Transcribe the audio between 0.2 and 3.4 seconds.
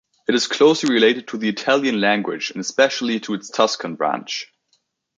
It is closely related to the Italian language and especially to